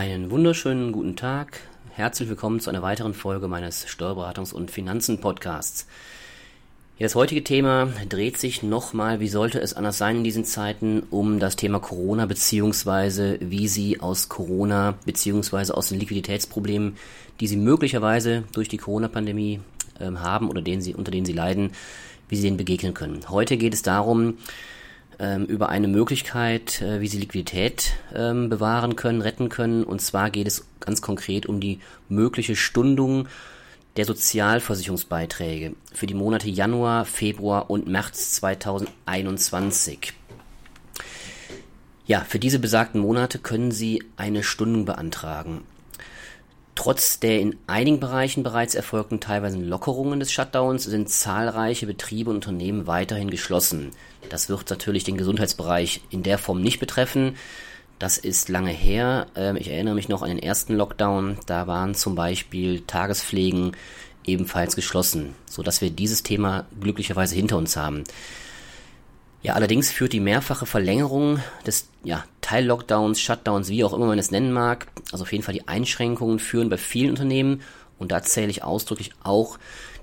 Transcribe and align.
Einen 0.00 0.30
wunderschönen 0.30 0.92
guten 0.92 1.14
Tag. 1.14 1.60
Herzlich 1.90 2.30
willkommen 2.30 2.58
zu 2.58 2.70
einer 2.70 2.80
weiteren 2.80 3.12
Folge 3.12 3.48
meines 3.48 3.86
Steuerberatungs- 3.86 4.54
und 4.54 4.70
Finanzen-Podcasts. 4.70 5.86
das 6.98 7.14
heutige 7.14 7.44
Thema 7.44 7.92
dreht 8.08 8.38
sich 8.38 8.62
nochmal, 8.62 9.20
wie 9.20 9.28
sollte 9.28 9.60
es 9.60 9.74
anders 9.74 9.98
sein 9.98 10.16
in 10.16 10.24
diesen 10.24 10.46
Zeiten, 10.46 11.02
um 11.10 11.38
das 11.38 11.56
Thema 11.56 11.80
Corona 11.80 12.24
beziehungsweise 12.24 13.36
wie 13.42 13.68
Sie 13.68 14.00
aus 14.00 14.30
Corona 14.30 14.94
beziehungsweise 15.04 15.76
aus 15.76 15.90
den 15.90 16.00
Liquiditätsproblemen, 16.00 16.96
die 17.40 17.46
Sie 17.46 17.58
möglicherweise 17.58 18.44
durch 18.52 18.68
die 18.68 18.78
Corona-Pandemie 18.78 19.60
äh, 19.98 20.10
haben 20.12 20.48
oder 20.48 20.62
denen 20.62 20.80
Sie, 20.80 20.94
unter 20.94 21.10
denen 21.10 21.26
Sie 21.26 21.34
leiden, 21.34 21.72
wie 22.30 22.36
Sie 22.36 22.42
denen 22.44 22.56
begegnen 22.56 22.94
können. 22.94 23.20
Heute 23.28 23.58
geht 23.58 23.74
es 23.74 23.82
darum, 23.82 24.38
ähm, 25.20 25.44
über 25.44 25.68
eine 25.68 25.86
Möglichkeit, 25.86 26.80
äh, 26.80 27.00
wie 27.00 27.06
sie 27.06 27.18
Liquidität 27.18 27.92
ähm, 28.14 28.48
bewahren 28.48 28.96
können, 28.96 29.20
retten 29.20 29.50
können. 29.50 29.84
Und 29.84 30.00
zwar 30.00 30.30
geht 30.30 30.46
es 30.46 30.66
ganz 30.80 31.02
konkret 31.02 31.46
um 31.46 31.60
die 31.60 31.78
mögliche 32.08 32.56
Stundung 32.56 33.28
der 33.96 34.06
Sozialversicherungsbeiträge 34.06 35.74
für 35.92 36.06
die 36.06 36.14
Monate 36.14 36.48
Januar, 36.48 37.04
Februar 37.04 37.70
und 37.70 37.86
März 37.86 38.32
2021. 38.32 40.14
Ja, 42.06 42.24
für 42.26 42.38
diese 42.38 42.58
besagten 42.58 43.00
Monate 43.00 43.38
können 43.38 43.70
Sie 43.70 44.02
eine 44.16 44.42
Stundung 44.42 44.84
beantragen. 44.84 45.62
Trotz 46.74 47.20
der 47.20 47.40
in 47.40 47.56
einigen 47.66 48.00
Bereichen 48.00 48.42
bereits 48.42 48.74
erfolgten 48.74 49.20
teilweise 49.20 49.58
Lockerungen 49.58 50.20
des 50.20 50.32
Shutdowns 50.32 50.84
sind 50.84 51.10
zahlreiche 51.10 51.86
Betriebe 51.86 52.30
und 52.30 52.36
Unternehmen 52.36 52.86
weiterhin 52.86 53.30
geschlossen. 53.30 53.90
Das 54.28 54.48
wird 54.48 54.70
natürlich 54.70 55.04
den 55.04 55.16
Gesundheitsbereich 55.16 56.00
in 56.10 56.22
der 56.22 56.38
Form 56.38 56.62
nicht 56.62 56.80
betreffen. 56.80 57.36
Das 57.98 58.16
ist 58.16 58.48
lange 58.48 58.70
her. 58.70 59.26
Ähm, 59.34 59.56
ich 59.56 59.68
erinnere 59.68 59.94
mich 59.94 60.08
noch 60.08 60.22
an 60.22 60.28
den 60.28 60.38
ersten 60.38 60.74
Lockdown. 60.74 61.36
Da 61.46 61.66
waren 61.66 61.94
zum 61.94 62.14
Beispiel 62.14 62.80
Tagespflegen 62.86 63.72
ebenfalls 64.24 64.76
geschlossen, 64.76 65.34
sodass 65.46 65.80
wir 65.80 65.90
dieses 65.90 66.22
Thema 66.22 66.66
glücklicherweise 66.80 67.34
hinter 67.34 67.58
uns 67.58 67.76
haben. 67.76 68.04
Ja, 69.42 69.54
allerdings 69.54 69.90
führt 69.90 70.12
die 70.12 70.20
mehrfache 70.20 70.66
Verlängerung 70.66 71.40
des 71.66 71.88
ja, 72.04 72.24
Teil-Lockdowns, 72.50 73.20
Shutdowns, 73.20 73.68
wie 73.68 73.84
auch 73.84 73.92
immer 73.92 74.06
man 74.06 74.18
es 74.18 74.32
nennen 74.32 74.52
mag, 74.52 74.88
also 75.12 75.22
auf 75.22 75.30
jeden 75.30 75.44
Fall 75.44 75.54
die 75.54 75.68
Einschränkungen 75.68 76.40
führen 76.40 76.68
bei 76.68 76.78
vielen 76.78 77.10
Unternehmen, 77.10 77.62
und 77.96 78.10
da 78.10 78.22
zähle 78.22 78.50
ich 78.50 78.64
ausdrücklich 78.64 79.12
auch 79.22 79.56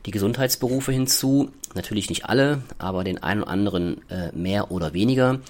die 0.06 0.12
Gesundheitsberufe 0.12 0.94
hinzu, 0.94 1.52
natürlich 1.76 2.10
nicht 2.10 2.24
alle, 2.24 2.62
aber 2.78 3.04
den 3.04 3.22
einen 3.22 3.42
oder 3.42 3.52
anderen 3.52 4.10
äh, 4.10 4.32
mehr 4.32 4.72
oder 4.72 4.94
weniger. 4.94 5.42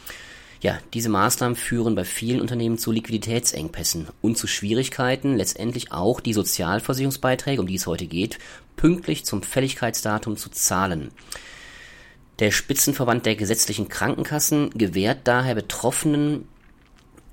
Ja, 0.62 0.80
diese 0.96 1.10
Maßnahmen 1.10 1.56
führen 1.56 1.94
bei 1.94 2.04
vielen 2.04 2.42
Unternehmen 2.42 2.80
zu 2.80 2.92
Liquiditätsengpässen 2.92 4.08
und 4.24 4.40
zu 4.40 4.48
Schwierigkeiten, 4.48 5.38
letztendlich 5.38 5.92
auch 5.92 6.20
die 6.20 6.34
Sozialversicherungsbeiträge, 6.34 7.62
um 7.62 7.68
die 7.68 7.76
es 7.76 7.86
heute 7.86 8.08
geht, 8.08 8.40
pünktlich 8.76 9.24
zum 9.24 9.44
Fälligkeitsdatum 9.44 10.36
zu 10.36 10.50
zahlen. 10.50 11.12
Der 12.40 12.50
Spitzenverband 12.50 13.28
der 13.28 13.36
gesetzlichen 13.36 13.88
Krankenkassen 13.88 14.72
gewährt 14.72 15.20
daher 15.26 15.54
Betroffenen 15.54 16.48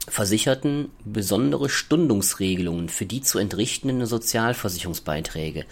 Versicherten 0.08 0.90
besondere 1.04 1.68
Stundungsregelungen 1.68 2.88
für 2.88 3.06
die 3.06 3.22
zu 3.22 3.38
entrichtenden 3.38 4.06
Sozialversicherungsbeiträge. 4.06 5.64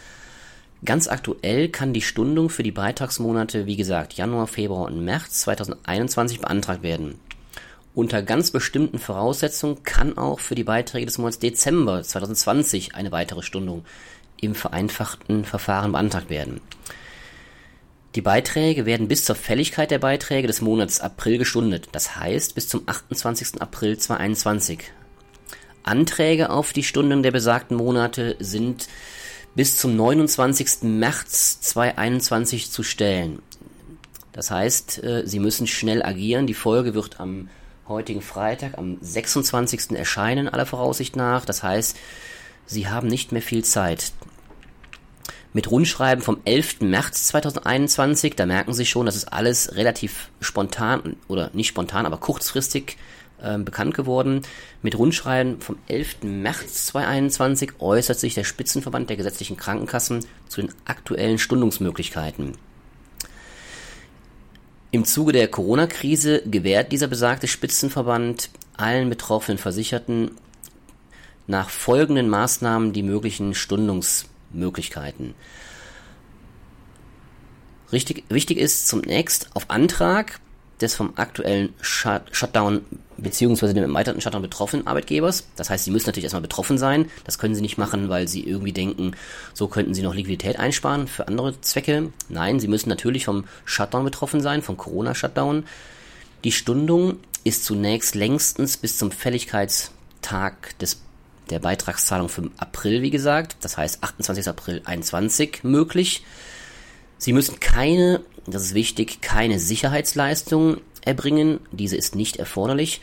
Ganz 0.84 1.06
aktuell 1.06 1.68
kann 1.68 1.92
die 1.92 2.02
Stundung 2.02 2.48
für 2.50 2.62
die 2.62 2.72
Beitragsmonate, 2.72 3.66
wie 3.66 3.76
gesagt, 3.76 4.14
Januar, 4.14 4.46
Februar 4.46 4.86
und 4.86 5.04
März 5.04 5.40
2021 5.42 6.40
beantragt 6.40 6.82
werden. 6.82 7.20
Unter 7.94 8.22
ganz 8.22 8.50
bestimmten 8.50 8.98
Voraussetzungen 8.98 9.82
kann 9.84 10.16
auch 10.16 10.40
für 10.40 10.54
die 10.54 10.64
Beiträge 10.64 11.06
des 11.06 11.18
Monats 11.18 11.38
Dezember 11.38 12.02
2020 12.02 12.94
eine 12.94 13.12
weitere 13.12 13.42
Stundung 13.42 13.84
im 14.40 14.54
vereinfachten 14.54 15.44
Verfahren 15.44 15.92
beantragt 15.92 16.30
werden. 16.30 16.60
Die 18.14 18.20
Beiträge 18.20 18.84
werden 18.84 19.08
bis 19.08 19.24
zur 19.24 19.36
Fälligkeit 19.36 19.90
der 19.90 19.98
Beiträge 19.98 20.46
des 20.46 20.60
Monats 20.60 21.00
April 21.00 21.38
gestundet, 21.38 21.88
das 21.92 22.16
heißt 22.16 22.54
bis 22.54 22.68
zum 22.68 22.82
28. 22.86 23.62
April 23.62 23.96
2021. 23.96 24.80
Anträge 25.82 26.50
auf 26.50 26.74
die 26.74 26.82
Stunden 26.82 27.22
der 27.22 27.30
besagten 27.30 27.76
Monate 27.76 28.36
sind 28.38 28.86
bis 29.54 29.78
zum 29.78 29.96
29. 29.96 30.82
März 30.82 31.60
2021 31.62 32.70
zu 32.70 32.82
stellen. 32.82 33.40
Das 34.32 34.50
heißt, 34.50 35.02
äh, 35.02 35.22
Sie 35.26 35.38
müssen 35.38 35.66
schnell 35.66 36.02
agieren. 36.02 36.46
Die 36.46 36.54
Folge 36.54 36.94
wird 36.94 37.18
am 37.18 37.48
heutigen 37.88 38.22
Freitag, 38.22 38.78
am 38.78 38.98
26. 39.00 39.92
erscheinen, 39.96 40.48
aller 40.48 40.66
Voraussicht 40.66 41.16
nach. 41.16 41.44
Das 41.44 41.62
heißt, 41.62 41.96
Sie 42.66 42.88
haben 42.88 43.08
nicht 43.08 43.32
mehr 43.32 43.42
viel 43.42 43.64
Zeit 43.64 44.12
mit 45.52 45.70
Rundschreiben 45.70 46.22
vom 46.22 46.38
11. 46.44 46.80
März 46.80 47.28
2021. 47.28 48.36
Da 48.36 48.46
merken 48.46 48.72
Sie 48.72 48.86
schon, 48.86 49.06
das 49.06 49.16
ist 49.16 49.32
alles 49.32 49.76
relativ 49.76 50.30
spontan 50.40 51.16
oder 51.28 51.50
nicht 51.52 51.68
spontan, 51.68 52.06
aber 52.06 52.18
kurzfristig 52.18 52.96
äh, 53.42 53.58
bekannt 53.58 53.94
geworden. 53.94 54.42
Mit 54.82 54.96
Rundschreiben 54.98 55.60
vom 55.60 55.76
11. 55.88 56.22
März 56.22 56.86
2021 56.86 57.80
äußert 57.80 58.18
sich 58.18 58.34
der 58.34 58.44
Spitzenverband 58.44 59.10
der 59.10 59.16
gesetzlichen 59.16 59.56
Krankenkassen 59.56 60.24
zu 60.48 60.62
den 60.62 60.72
aktuellen 60.84 61.38
Stundungsmöglichkeiten. 61.38 62.52
Im 64.90 65.04
Zuge 65.04 65.32
der 65.32 65.48
Corona-Krise 65.48 66.42
gewährt 66.44 66.92
dieser 66.92 67.06
besagte 67.06 67.48
Spitzenverband 67.48 68.50
allen 68.76 69.08
betroffenen 69.08 69.58
Versicherten 69.58 70.32
nach 71.46 71.70
folgenden 71.70 72.28
Maßnahmen 72.28 72.92
die 72.92 73.02
möglichen 73.02 73.54
Stundungsmöglichkeiten. 73.54 74.31
Möglichkeiten. 74.52 75.34
Richtig, 77.92 78.24
wichtig 78.28 78.58
ist 78.58 78.88
zunächst 78.88 79.48
auf 79.54 79.68
Antrag 79.68 80.40
des 80.80 80.94
vom 80.94 81.12
aktuellen 81.16 81.74
Shut 81.80 82.22
Shutdown 82.32 82.84
beziehungsweise 83.16 83.72
dem 83.72 83.84
erweiterten 83.84 84.20
Shutdown 84.20 84.42
betroffenen 84.42 84.86
Arbeitgebers. 84.86 85.46
Das 85.56 85.70
heißt, 85.70 85.84
sie 85.84 85.90
müssen 85.90 86.06
natürlich 86.06 86.24
erstmal 86.24 86.42
betroffen 86.42 86.76
sein. 86.76 87.08
Das 87.24 87.38
können 87.38 87.54
sie 87.54 87.60
nicht 87.60 87.78
machen, 87.78 88.08
weil 88.08 88.26
sie 88.26 88.42
irgendwie 88.42 88.72
denken, 88.72 89.12
so 89.54 89.68
könnten 89.68 89.94
sie 89.94 90.02
noch 90.02 90.14
Liquidität 90.14 90.58
einsparen 90.58 91.06
für 91.06 91.28
andere 91.28 91.60
Zwecke. 91.60 92.12
Nein, 92.28 92.58
sie 92.58 92.68
müssen 92.68 92.88
natürlich 92.88 93.26
vom 93.26 93.44
Shutdown 93.64 94.04
betroffen 94.04 94.40
sein, 94.40 94.62
vom 94.62 94.76
Corona-Shutdown. 94.76 95.64
Die 96.44 96.52
Stundung 96.52 97.18
ist 97.44 97.64
zunächst 97.64 98.14
längstens 98.14 98.76
bis 98.76 98.98
zum 98.98 99.12
Fälligkeitstag 99.12 100.76
des 100.78 101.00
der 101.50 101.58
Beitragszahlung 101.58 102.28
für 102.28 102.50
April, 102.56 103.02
wie 103.02 103.10
gesagt, 103.10 103.56
das 103.60 103.76
heißt 103.76 104.02
28. 104.02 104.48
April 104.48 104.82
21 104.84 105.64
möglich. 105.64 106.24
Sie 107.18 107.32
müssen 107.32 107.60
keine, 107.60 108.20
das 108.46 108.62
ist 108.62 108.74
wichtig, 108.74 109.20
keine 109.20 109.58
Sicherheitsleistung 109.58 110.78
erbringen. 111.02 111.60
Diese 111.70 111.96
ist 111.96 112.14
nicht 112.14 112.36
erforderlich. 112.36 113.00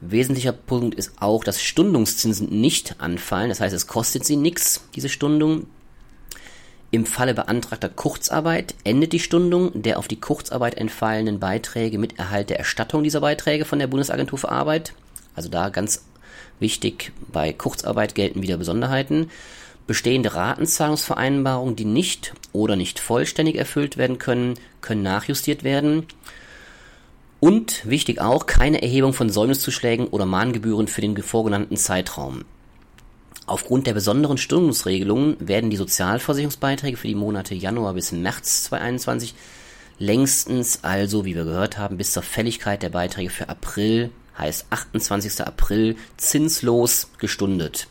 Wesentlicher 0.00 0.52
Punkt 0.52 0.94
ist 0.94 1.12
auch, 1.20 1.42
dass 1.42 1.62
Stundungszinsen 1.62 2.60
nicht 2.60 3.00
anfallen. 3.00 3.48
Das 3.48 3.60
heißt, 3.60 3.74
es 3.74 3.86
kostet 3.86 4.24
sie 4.24 4.36
nichts, 4.36 4.82
diese 4.94 5.08
Stundung. 5.08 5.66
Im 6.90 7.04
Falle 7.04 7.34
beantragter 7.34 7.88
Kurzarbeit 7.88 8.74
endet 8.84 9.12
die 9.12 9.18
Stundung 9.18 9.82
der 9.82 9.98
auf 9.98 10.06
die 10.06 10.20
Kurzarbeit 10.20 10.76
entfallenen 10.76 11.40
Beiträge 11.40 11.98
mit 11.98 12.18
Erhalt 12.18 12.48
der 12.48 12.58
Erstattung 12.58 13.02
dieser 13.02 13.20
Beiträge 13.20 13.64
von 13.64 13.78
der 13.78 13.88
Bundesagentur 13.88 14.38
für 14.38 14.50
Arbeit. 14.50 14.92
Also 15.34 15.48
da 15.48 15.68
ganz 15.70 16.04
Wichtig, 16.60 17.12
bei 17.32 17.52
Kurzarbeit 17.52 18.14
gelten 18.14 18.42
wieder 18.42 18.56
Besonderheiten. 18.56 19.30
Bestehende 19.86 20.34
Ratenzahlungsvereinbarungen, 20.34 21.76
die 21.76 21.84
nicht 21.84 22.34
oder 22.52 22.76
nicht 22.76 22.98
vollständig 22.98 23.56
erfüllt 23.56 23.96
werden 23.96 24.18
können, 24.18 24.54
können 24.80 25.02
nachjustiert 25.02 25.62
werden. 25.62 26.06
Und 27.38 27.88
wichtig 27.88 28.20
auch, 28.20 28.46
keine 28.46 28.82
Erhebung 28.82 29.12
von 29.12 29.30
Säumniszuschlägen 29.30 30.08
oder 30.08 30.26
Mahngebühren 30.26 30.88
für 30.88 31.02
den 31.02 31.16
vorgenannten 31.22 31.76
Zeitraum. 31.76 32.44
Aufgrund 33.46 33.86
der 33.86 33.94
besonderen 33.94 34.38
Stundungsregelungen 34.38 35.36
werden 35.38 35.70
die 35.70 35.76
Sozialversicherungsbeiträge 35.76 36.96
für 36.96 37.06
die 37.06 37.14
Monate 37.14 37.54
Januar 37.54 37.94
bis 37.94 38.10
März 38.10 38.64
2021 38.64 39.34
längstens 39.98 40.80
also, 40.82 41.24
wie 41.24 41.36
wir 41.36 41.44
gehört 41.44 41.78
haben, 41.78 41.96
bis 41.96 42.12
zur 42.12 42.24
Fälligkeit 42.24 42.82
der 42.82 42.88
Beiträge 42.88 43.30
für 43.30 43.48
April 43.48 44.10
heißt 44.38 44.66
28. 44.70 45.46
April 45.46 45.96
zinslos 46.16 47.10
gestundet. 47.18 47.88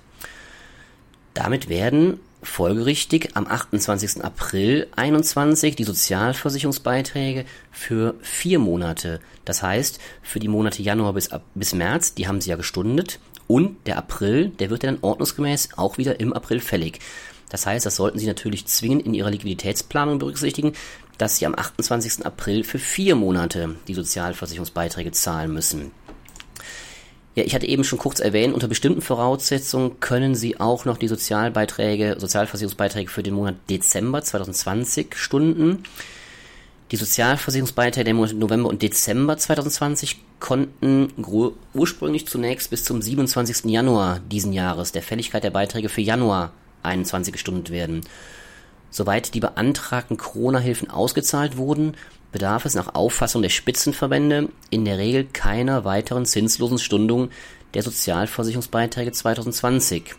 Damit 1.33 1.69
werden 1.69 2.19
folgerichtig 2.43 3.31
am 3.35 3.47
28. 3.47 4.23
April 4.23 4.87
21 4.95 5.75
die 5.75 5.83
Sozialversicherungsbeiträge 5.83 7.45
für 7.71 8.15
vier 8.21 8.59
Monate, 8.59 9.19
das 9.43 9.63
heißt 9.63 9.99
für 10.21 10.39
die 10.39 10.47
Monate 10.47 10.81
Januar 10.81 11.13
bis, 11.13 11.29
bis 11.55 11.73
März, 11.73 12.13
die 12.13 12.27
haben 12.27 12.41
sie 12.41 12.51
ja 12.51 12.55
gestundet, 12.55 13.19
und 13.47 13.77
der 13.85 13.97
April, 13.97 14.49
der 14.49 14.69
wird 14.69 14.83
dann 14.83 14.99
ordnungsgemäß 15.01 15.69
auch 15.77 15.97
wieder 15.97 16.19
im 16.19 16.33
April 16.33 16.59
fällig. 16.59 16.99
Das 17.49 17.65
heißt, 17.65 17.85
das 17.85 17.95
sollten 17.95 18.17
Sie 18.17 18.25
natürlich 18.25 18.65
zwingend 18.65 19.05
in 19.05 19.13
Ihrer 19.13 19.29
Liquiditätsplanung 19.29 20.17
berücksichtigen, 20.17 20.73
dass 21.17 21.37
Sie 21.37 21.45
am 21.45 21.53
28. 21.55 22.25
April 22.25 22.63
für 22.63 22.79
vier 22.79 23.15
Monate 23.15 23.75
die 23.87 23.93
Sozialversicherungsbeiträge 23.93 25.11
zahlen 25.11 25.53
müssen. 25.53 25.91
Ja, 27.35 27.43
ich 27.43 27.53
hatte 27.53 27.67
eben 27.67 27.83
schon 27.83 27.99
kurz 27.99 28.21
erwähnt, 28.21 28.53
unter 28.53 28.69
bestimmten 28.69 29.01
Voraussetzungen 29.01 29.99
können 29.99 30.35
Sie 30.35 30.57
auch 30.59 30.85
noch 30.85 30.97
die 30.97 31.09
Sozialbeiträge, 31.09 32.15
Sozialversicherungsbeiträge 32.17 33.11
für 33.11 33.23
den 33.23 33.33
Monat 33.33 33.55
Dezember 33.69 34.21
2020 34.21 35.15
stunden. 35.15 35.83
Die 36.91 36.95
Sozialversicherungsbeiträge 36.95 38.05
der 38.05 38.13
Monate 38.13 38.35
November 38.35 38.69
und 38.69 38.81
Dezember 38.81 39.37
2020 39.37 40.21
konnten 40.39 41.11
ursprünglich 41.73 42.25
zunächst 42.27 42.69
bis 42.69 42.85
zum 42.85 43.01
27. 43.01 43.65
Januar 43.65 44.21
diesen 44.31 44.53
Jahres 44.53 44.93
der 44.93 45.03
Fälligkeit 45.03 45.43
der 45.43 45.51
Beiträge 45.51 45.89
für 45.89 46.01
Januar 46.01 46.53
21 46.83 47.33
gestundet 47.33 47.69
werden. 47.69 48.01
Soweit 48.95 49.33
die 49.33 49.41
beantragten 49.41 50.15
Corona-Hilfen 50.15 50.89
ausgezahlt 50.89 51.57
wurden, 51.57 51.97
bedarf 52.31 52.63
es 52.63 52.75
nach 52.75 52.95
Auffassung 52.95 53.41
der 53.41 53.49
Spitzenverbände 53.49 54.47
in 54.69 54.85
der 54.85 54.97
Regel 54.97 55.25
keiner 55.25 55.83
weiteren 55.83 56.25
zinslosen 56.25 56.79
Stundung 56.79 57.29
der 57.73 57.83
Sozialversicherungsbeiträge 57.83 59.11
2020. 59.11 60.15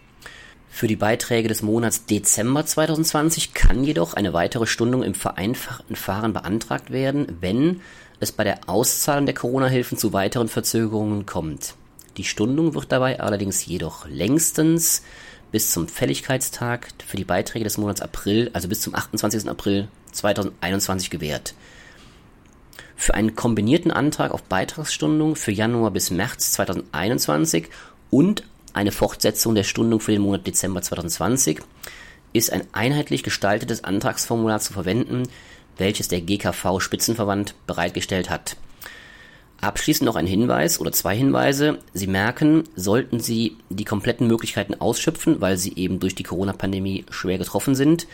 Für 0.68 0.88
die 0.88 0.96
Beiträge 0.96 1.48
des 1.48 1.62
Monats 1.62 2.04
Dezember 2.04 2.66
2020 2.66 3.54
kann 3.54 3.82
jedoch 3.82 4.12
eine 4.12 4.34
weitere 4.34 4.66
Stundung 4.66 5.02
im 5.02 5.14
vereinfachten 5.14 5.96
Fahren 5.96 6.34
beantragt 6.34 6.90
werden, 6.90 7.38
wenn 7.40 7.80
es 8.20 8.30
bei 8.30 8.44
der 8.44 8.68
Auszahlung 8.68 9.24
der 9.24 9.34
Corona-Hilfen 9.34 9.96
zu 9.96 10.12
weiteren 10.12 10.48
Verzögerungen 10.48 11.24
kommt. 11.24 11.76
Die 12.18 12.24
Stundung 12.24 12.74
wird 12.74 12.92
dabei 12.92 13.20
allerdings 13.20 13.64
jedoch 13.64 14.06
längstens 14.06 15.00
bis 15.52 15.70
zum 15.70 15.88
Fälligkeitstag 15.88 16.88
für 17.06 17.16
die 17.16 17.24
Beiträge 17.24 17.64
des 17.64 17.78
Monats 17.78 18.00
April, 18.00 18.50
also 18.52 18.68
bis 18.68 18.80
zum 18.80 18.94
28. 18.94 19.48
April 19.48 19.88
2021 20.12 21.10
gewährt. 21.10 21.54
Für 22.96 23.14
einen 23.14 23.36
kombinierten 23.36 23.90
Antrag 23.90 24.32
auf 24.32 24.42
Beitragsstundung 24.42 25.36
für 25.36 25.52
Januar 25.52 25.90
bis 25.90 26.10
März 26.10 26.52
2021 26.52 27.68
und 28.10 28.44
eine 28.72 28.92
Fortsetzung 28.92 29.54
der 29.54 29.64
Stundung 29.64 30.00
für 30.00 30.12
den 30.12 30.22
Monat 30.22 30.46
Dezember 30.46 30.82
2020 30.82 31.60
ist 32.32 32.52
ein 32.52 32.64
einheitlich 32.72 33.22
gestaltetes 33.22 33.84
Antragsformular 33.84 34.60
zu 34.60 34.72
verwenden, 34.72 35.24
welches 35.78 36.08
der 36.08 36.20
GKV 36.20 36.80
Spitzenverband 36.80 37.54
bereitgestellt 37.66 38.30
hat. 38.30 38.56
Abschließend 39.60 40.06
noch 40.06 40.16
ein 40.16 40.26
Hinweis 40.26 40.80
oder 40.80 40.92
zwei 40.92 41.16
Hinweise. 41.16 41.78
Sie 41.92 42.06
merken, 42.06 42.64
sollten 42.76 43.20
Sie 43.20 43.56
die 43.70 43.84
kompletten 43.84 44.26
Möglichkeiten 44.26 44.74
ausschöpfen, 44.74 45.40
weil 45.40 45.56
Sie 45.56 45.74
eben 45.76 45.98
durch 45.98 46.14
die 46.14 46.22
Corona-Pandemie 46.22 47.06
schwer 47.10 47.38
getroffen 47.38 47.74
sind, 47.74 48.06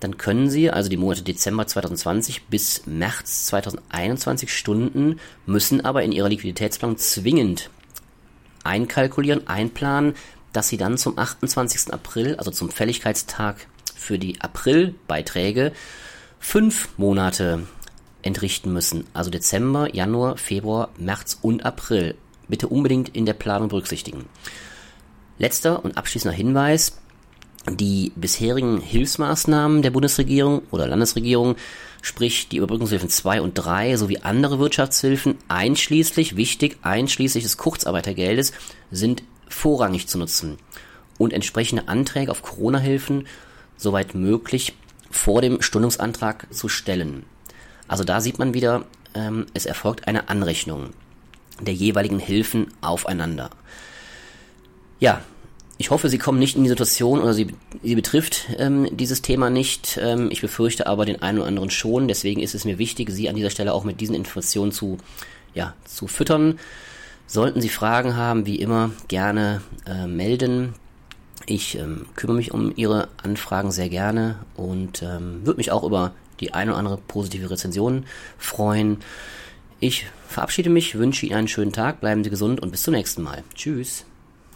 dann 0.00 0.16
können 0.16 0.48
Sie 0.48 0.70
also 0.70 0.88
die 0.88 0.96
Monate 0.96 1.22
Dezember 1.22 1.66
2020 1.66 2.46
bis 2.46 2.86
März 2.86 3.46
2021 3.46 4.52
Stunden, 4.52 5.20
müssen 5.46 5.84
aber 5.84 6.02
in 6.02 6.12
Ihrer 6.12 6.30
Liquiditätsplanung 6.30 6.96
zwingend 6.96 7.70
einkalkulieren, 8.64 9.46
einplanen, 9.46 10.14
dass 10.52 10.68
sie 10.68 10.76
dann 10.76 10.98
zum 10.98 11.18
28. 11.18 11.92
April, 11.92 12.36
also 12.36 12.50
zum 12.50 12.70
Fälligkeitstag 12.70 13.66
für 13.94 14.18
die 14.18 14.40
Aprilbeiträge, 14.40 15.72
fünf 16.38 16.88
Monate 16.96 17.66
entrichten 18.22 18.72
müssen. 18.72 19.06
Also 19.12 19.30
Dezember, 19.30 19.94
Januar, 19.94 20.36
Februar, 20.36 20.90
März 20.98 21.38
und 21.42 21.64
April. 21.64 22.14
Bitte 22.48 22.68
unbedingt 22.68 23.10
in 23.10 23.26
der 23.26 23.34
Planung 23.34 23.68
berücksichtigen. 23.68 24.26
Letzter 25.38 25.84
und 25.84 25.96
abschließender 25.96 26.36
Hinweis. 26.36 26.98
Die 27.68 28.12
bisherigen 28.16 28.80
Hilfsmaßnahmen 28.80 29.82
der 29.82 29.90
Bundesregierung 29.90 30.62
oder 30.70 30.86
Landesregierung 30.86 31.56
sprich 32.02 32.48
die 32.48 32.56
Überbrückungshilfen 32.56 33.08
2 33.08 33.42
und 33.42 33.54
3 33.54 33.96
sowie 33.96 34.18
andere 34.18 34.58
Wirtschaftshilfen 34.58 35.36
einschließlich, 35.48 36.36
wichtig, 36.36 36.78
einschließlich 36.82 37.44
des 37.44 37.56
Kurzarbeitergeldes, 37.56 38.52
sind 38.90 39.22
vorrangig 39.48 40.06
zu 40.08 40.18
nutzen 40.18 40.56
und 41.18 41.32
entsprechende 41.32 41.88
Anträge 41.88 42.30
auf 42.30 42.42
Corona-Hilfen 42.42 43.26
soweit 43.76 44.14
möglich 44.14 44.74
vor 45.10 45.42
dem 45.42 45.60
Stundungsantrag 45.60 46.46
zu 46.52 46.68
stellen. 46.68 47.24
Also 47.90 48.04
da 48.04 48.20
sieht 48.20 48.38
man 48.38 48.54
wieder, 48.54 48.84
ähm, 49.14 49.46
es 49.52 49.66
erfolgt 49.66 50.06
eine 50.06 50.28
Anrechnung 50.28 50.90
der 51.60 51.74
jeweiligen 51.74 52.20
Hilfen 52.20 52.68
aufeinander. 52.80 53.50
Ja, 55.00 55.22
ich 55.76 55.90
hoffe, 55.90 56.08
Sie 56.08 56.16
kommen 56.16 56.38
nicht 56.38 56.56
in 56.56 56.62
die 56.62 56.68
Situation 56.68 57.20
oder 57.20 57.34
Sie, 57.34 57.48
Sie 57.82 57.96
betrifft 57.96 58.46
ähm, 58.58 58.86
dieses 58.96 59.22
Thema 59.22 59.50
nicht. 59.50 59.98
Ähm, 60.00 60.28
ich 60.30 60.40
befürchte 60.40 60.86
aber 60.86 61.04
den 61.04 61.20
einen 61.20 61.38
oder 61.38 61.48
anderen 61.48 61.70
schon. 61.70 62.06
Deswegen 62.06 62.40
ist 62.40 62.54
es 62.54 62.64
mir 62.64 62.78
wichtig, 62.78 63.10
Sie 63.10 63.28
an 63.28 63.34
dieser 63.34 63.50
Stelle 63.50 63.74
auch 63.74 63.82
mit 63.82 64.00
diesen 64.00 64.14
Informationen 64.14 64.70
zu, 64.70 64.98
ja, 65.52 65.74
zu 65.84 66.06
füttern. 66.06 66.60
Sollten 67.26 67.60
Sie 67.60 67.70
Fragen 67.70 68.14
haben, 68.14 68.46
wie 68.46 68.60
immer, 68.60 68.92
gerne 69.08 69.62
äh, 69.84 70.06
melden. 70.06 70.74
Ich 71.46 71.76
ähm, 71.76 72.06
kümmere 72.14 72.36
mich 72.36 72.52
um 72.52 72.72
Ihre 72.76 73.08
Anfragen 73.20 73.72
sehr 73.72 73.88
gerne 73.88 74.36
und 74.54 75.02
ähm, 75.02 75.44
würde 75.44 75.58
mich 75.58 75.72
auch 75.72 75.82
über 75.82 76.12
die 76.40 76.54
eine 76.54 76.72
oder 76.72 76.78
andere 76.78 76.96
positive 76.96 77.50
Rezension 77.50 78.06
freuen. 78.38 78.98
Ich 79.78 80.06
verabschiede 80.28 80.70
mich, 80.70 80.96
wünsche 80.96 81.26
Ihnen 81.26 81.36
einen 81.36 81.48
schönen 81.48 81.72
Tag, 81.72 82.00
bleiben 82.00 82.24
Sie 82.24 82.30
gesund 82.30 82.60
und 82.60 82.70
bis 82.70 82.82
zum 82.82 82.94
nächsten 82.94 83.22
Mal. 83.22 83.42
Tschüss. 83.54 84.04